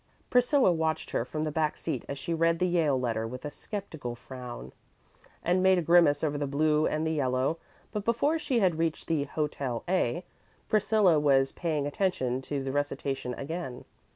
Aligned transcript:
Priscilla 0.31 0.71
watched 0.71 1.11
her 1.11 1.23
from 1.23 1.43
the 1.43 1.51
back 1.51 1.77
seat 1.77 2.03
as 2.09 2.17
she 2.17 2.33
read 2.33 2.57
the 2.57 2.65
Yale 2.65 2.99
letter 2.99 3.27
with 3.27 3.45
a 3.45 3.51
skeptical 3.51 4.15
frown, 4.15 4.71
and 5.43 5.61
made 5.61 5.77
a 5.77 5.81
grimace 5.83 6.23
over 6.23 6.39
the 6.39 6.47
blue 6.47 6.87
and 6.87 7.05
the 7.05 7.11
yellow; 7.11 7.59
but 7.91 8.03
before 8.03 8.39
she 8.39 8.57
had 8.57 8.79
reached 8.79 9.05
the 9.07 9.25
Hotel 9.25 9.83
A, 9.87 10.23
Priscilla 10.67 11.19
was 11.19 11.51
paying 11.51 11.85
attention 11.85 12.41
to 12.41 12.63
the 12.63 12.71
recitation 12.71 13.35
again. 13.35 13.85